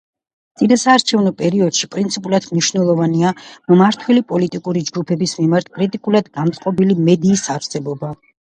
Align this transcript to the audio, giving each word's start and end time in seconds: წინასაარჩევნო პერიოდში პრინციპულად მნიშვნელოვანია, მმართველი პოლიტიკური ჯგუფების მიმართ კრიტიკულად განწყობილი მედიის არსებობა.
წინასაარჩევნო 0.59 1.33
პერიოდში 1.41 1.89
პრინციპულად 1.95 2.47
მნიშვნელოვანია, 2.53 3.35
მმართველი 3.75 4.25
პოლიტიკური 4.33 4.83
ჯგუფების 4.91 5.37
მიმართ 5.43 5.71
კრიტიკულად 5.79 6.33
განწყობილი 6.41 7.01
მედიის 7.13 7.49
არსებობა. 7.59 8.15